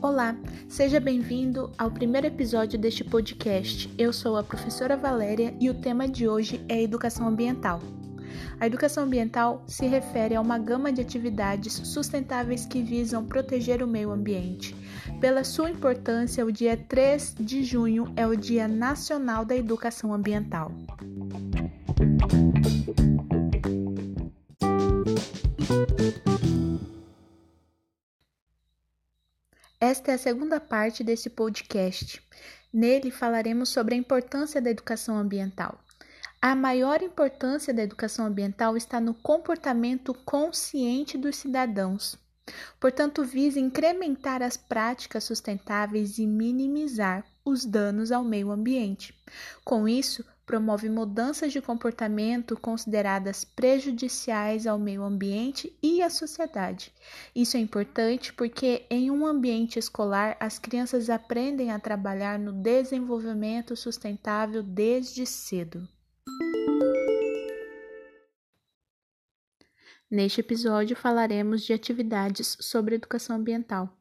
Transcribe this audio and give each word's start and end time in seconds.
Olá, 0.00 0.36
seja 0.68 1.00
bem-vindo 1.00 1.72
ao 1.76 1.90
primeiro 1.90 2.28
episódio 2.28 2.78
deste 2.78 3.02
podcast. 3.02 3.92
Eu 3.98 4.12
sou 4.12 4.36
a 4.36 4.44
professora 4.44 4.96
Valéria 4.96 5.52
e 5.58 5.68
o 5.68 5.74
tema 5.74 6.06
de 6.06 6.28
hoje 6.28 6.64
é 6.68 6.80
educação 6.80 7.26
ambiental. 7.26 7.80
A 8.60 8.66
educação 8.66 9.02
ambiental 9.02 9.64
se 9.66 9.88
refere 9.88 10.36
a 10.36 10.40
uma 10.40 10.56
gama 10.56 10.92
de 10.92 11.00
atividades 11.00 11.72
sustentáveis 11.72 12.64
que 12.64 12.80
visam 12.80 13.26
proteger 13.26 13.82
o 13.82 13.88
meio 13.88 14.12
ambiente. 14.12 14.72
Pela 15.20 15.42
sua 15.42 15.68
importância, 15.68 16.46
o 16.46 16.52
dia 16.52 16.76
3 16.76 17.34
de 17.40 17.64
junho 17.64 18.12
é 18.14 18.24
o 18.24 18.36
Dia 18.36 18.68
Nacional 18.68 19.44
da 19.44 19.56
Educação 19.56 20.14
Ambiental. 20.14 20.70
Esta 29.80 30.10
é 30.10 30.14
a 30.16 30.18
segunda 30.18 30.58
parte 30.58 31.04
desse 31.04 31.30
podcast. 31.30 32.20
Nele 32.72 33.12
falaremos 33.12 33.68
sobre 33.68 33.94
a 33.94 33.98
importância 33.98 34.60
da 34.60 34.70
educação 34.70 35.16
ambiental. 35.16 35.78
A 36.42 36.56
maior 36.56 37.00
importância 37.00 37.72
da 37.72 37.84
educação 37.84 38.26
ambiental 38.26 38.76
está 38.76 39.00
no 39.00 39.14
comportamento 39.14 40.12
consciente 40.24 41.16
dos 41.16 41.36
cidadãos. 41.36 42.18
Portanto, 42.80 43.22
visa 43.22 43.60
incrementar 43.60 44.42
as 44.42 44.56
práticas 44.56 45.22
sustentáveis 45.22 46.18
e 46.18 46.26
minimizar 46.26 47.24
os 47.48 47.64
danos 47.64 48.12
ao 48.12 48.24
meio 48.24 48.50
ambiente. 48.50 49.14
Com 49.64 49.88
isso, 49.88 50.24
promove 50.48 50.88
mudanças 50.88 51.52
de 51.52 51.60
comportamento 51.60 52.56
consideradas 52.56 53.44
prejudiciais 53.44 54.66
ao 54.66 54.78
meio 54.78 55.02
ambiente 55.02 55.76
e 55.82 56.00
à 56.00 56.08
sociedade. 56.08 56.90
Isso 57.34 57.58
é 57.58 57.60
importante 57.60 58.32
porque, 58.32 58.86
em 58.88 59.10
um 59.10 59.26
ambiente 59.26 59.78
escolar, 59.78 60.38
as 60.40 60.58
crianças 60.58 61.10
aprendem 61.10 61.70
a 61.70 61.78
trabalhar 61.78 62.38
no 62.38 62.52
desenvolvimento 62.52 63.76
sustentável 63.76 64.62
desde 64.62 65.26
cedo. 65.26 65.86
Neste 70.10 70.40
episódio 70.40 70.96
falaremos 70.96 71.62
de 71.62 71.74
atividades 71.74 72.56
sobre 72.58 72.94
educação 72.94 73.36
ambiental. 73.36 73.97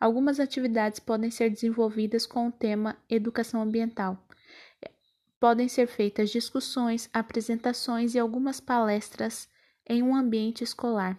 Algumas 0.00 0.40
atividades 0.40 1.00
podem 1.00 1.30
ser 1.30 1.50
desenvolvidas 1.50 2.26
com 2.26 2.48
o 2.48 2.52
tema 2.52 2.96
educação 3.08 3.62
ambiental. 3.62 4.26
Podem 5.38 5.68
ser 5.68 5.86
feitas 5.86 6.30
discussões, 6.30 7.10
apresentações 7.12 8.14
e 8.14 8.18
algumas 8.18 8.60
palestras 8.60 9.48
em 9.88 10.02
um 10.02 10.14
ambiente 10.14 10.64
escolar. 10.64 11.18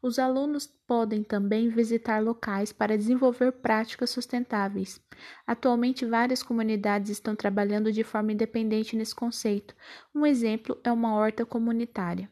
Os 0.00 0.18
alunos 0.18 0.66
podem 0.86 1.22
também 1.22 1.68
visitar 1.68 2.22
locais 2.22 2.72
para 2.72 2.96
desenvolver 2.96 3.52
práticas 3.52 4.10
sustentáveis. 4.10 5.00
Atualmente, 5.46 6.06
várias 6.06 6.42
comunidades 6.42 7.10
estão 7.10 7.36
trabalhando 7.36 7.92
de 7.92 8.02
forma 8.02 8.32
independente 8.32 8.96
nesse 8.96 9.14
conceito. 9.14 9.74
Um 10.14 10.24
exemplo 10.24 10.80
é 10.82 10.90
uma 10.90 11.14
horta 11.14 11.44
comunitária. 11.44 12.30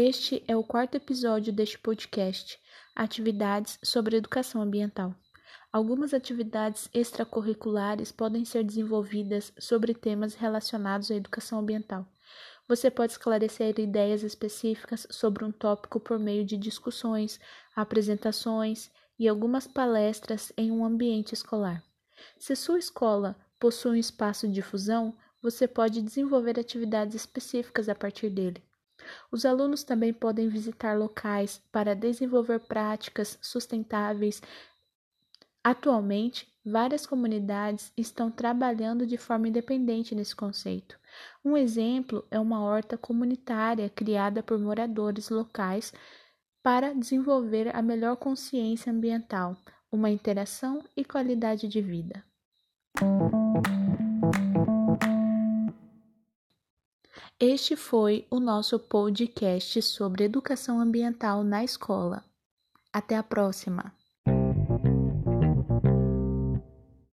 Este 0.00 0.44
é 0.46 0.56
o 0.56 0.62
quarto 0.62 0.94
episódio 0.94 1.52
deste 1.52 1.76
podcast, 1.76 2.56
Atividades 2.94 3.80
sobre 3.82 4.16
Educação 4.16 4.62
Ambiental. 4.62 5.12
Algumas 5.72 6.14
atividades 6.14 6.88
extracurriculares 6.94 8.12
podem 8.12 8.44
ser 8.44 8.62
desenvolvidas 8.62 9.52
sobre 9.58 9.92
temas 9.92 10.34
relacionados 10.34 11.10
à 11.10 11.16
educação 11.16 11.58
ambiental. 11.58 12.06
Você 12.68 12.92
pode 12.92 13.10
esclarecer 13.10 13.80
ideias 13.80 14.22
específicas 14.22 15.04
sobre 15.10 15.44
um 15.44 15.50
tópico 15.50 15.98
por 15.98 16.16
meio 16.16 16.44
de 16.44 16.56
discussões, 16.56 17.40
apresentações 17.74 18.92
e 19.18 19.26
algumas 19.26 19.66
palestras 19.66 20.52
em 20.56 20.70
um 20.70 20.84
ambiente 20.84 21.34
escolar. 21.34 21.82
Se 22.38 22.54
sua 22.54 22.78
escola 22.78 23.34
possui 23.58 23.90
um 23.90 23.96
espaço 23.96 24.46
de 24.46 24.54
difusão, 24.54 25.12
você 25.42 25.66
pode 25.66 26.00
desenvolver 26.00 26.56
atividades 26.56 27.16
específicas 27.16 27.88
a 27.88 27.96
partir 27.96 28.30
dele. 28.30 28.62
Os 29.30 29.44
alunos 29.44 29.82
também 29.82 30.12
podem 30.12 30.48
visitar 30.48 30.98
locais 30.98 31.60
para 31.70 31.94
desenvolver 31.94 32.60
práticas 32.60 33.38
sustentáveis. 33.40 34.42
Atualmente, 35.62 36.48
várias 36.64 37.06
comunidades 37.06 37.92
estão 37.96 38.30
trabalhando 38.30 39.06
de 39.06 39.16
forma 39.16 39.48
independente 39.48 40.14
nesse 40.14 40.34
conceito. 40.34 40.98
Um 41.44 41.56
exemplo 41.56 42.26
é 42.30 42.38
uma 42.38 42.60
horta 42.62 42.96
comunitária 42.96 43.88
criada 43.88 44.42
por 44.42 44.58
moradores 44.58 45.28
locais 45.30 45.92
para 46.62 46.92
desenvolver 46.92 47.74
a 47.74 47.80
melhor 47.80 48.16
consciência 48.16 48.92
ambiental, 48.92 49.56
uma 49.90 50.10
interação 50.10 50.82
e 50.96 51.04
qualidade 51.04 51.66
de 51.66 51.80
vida. 51.80 52.24
Este 57.40 57.76
foi 57.76 58.26
o 58.28 58.40
nosso 58.40 58.80
podcast 58.80 59.80
sobre 59.80 60.24
educação 60.24 60.80
ambiental 60.80 61.44
na 61.44 61.62
escola. 61.62 62.24
Até 62.92 63.16
a 63.16 63.22
próxima! 63.22 63.94